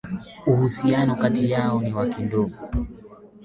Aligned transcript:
Uhusiano 0.51 1.13
kati 1.21 1.51
yao 1.51 1.81
ni 1.81 1.91
wa 1.97 2.05
kindugu 2.11 2.57